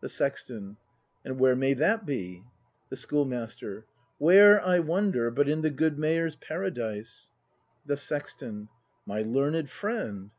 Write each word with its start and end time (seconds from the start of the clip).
The 0.00 0.08
Sexton. 0.08 0.76
And 1.24 1.38
where 1.38 1.54
may 1.54 1.72
that 1.72 2.04
be? 2.04 2.42
The 2.88 2.96
Schoolmaster. 2.96 3.86
Where, 4.18 4.60
I 4.60 4.80
wonder, 4.80 5.30
But 5.30 5.48
in 5.48 5.62
the 5.62 5.70
good 5.70 6.00
Mayors' 6.00 6.34
Paradise. 6.34 7.30
The 7.86 7.96
Sexton. 7.96 8.70
My 9.06 9.22
learned 9.22 9.70
friend 9.70 10.32